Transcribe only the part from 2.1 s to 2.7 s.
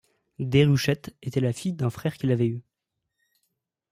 qu’il avait eu.